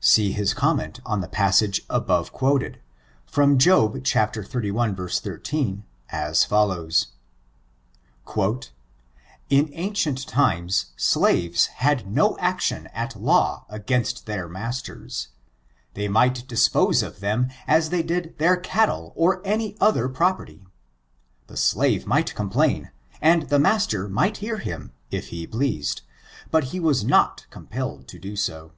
See 0.00 0.32
his 0.32 0.52
comment 0.52 1.00
on 1.06 1.22
the 1.22 1.28
passage 1.32 1.80
above 1.88 2.30
quoted, 2.30 2.78
from 3.24 3.56
Job 3.56 3.94
xxxi, 3.94 5.16
13, 5.20 5.84
as 6.10 6.44
follows: 6.44 7.06
'^In 8.26 8.70
ancient 9.72 10.26
times, 10.28 10.86
slaves 10.94 11.66
had 11.80 12.06
no 12.06 12.36
action 12.38 12.88
at 12.88 13.16
law 13.16 13.64
against 13.70 14.26
their 14.26 14.46
masters; 14.46 15.28
they 15.94 16.06
might 16.06 16.46
dispose 16.46 17.02
of 17.02 17.20
them 17.20 17.48
as 17.66 17.88
they 17.88 18.02
did 18.02 18.34
their 18.36 18.58
cattle 18.58 19.14
or 19.16 19.40
any 19.42 19.74
other 19.80 20.06
property. 20.10 20.66
The 21.46 21.56
slave 21.56 22.06
might 22.06 22.34
complain, 22.34 22.90
and 23.22 23.44
the 23.44 23.58
mas 23.58 23.86
ter 23.86 24.06
might 24.06 24.36
hear 24.44 24.58
him 24.58 24.92
if 25.10 25.28
he 25.28 25.46
pleased, 25.46 26.02
but 26.50 26.64
he 26.64 26.78
was 26.78 27.02
not 27.04 27.46
com 27.48 27.66
pelled 27.68 28.06
to 28.08 28.18
do 28.18 28.36
so. 28.36 28.72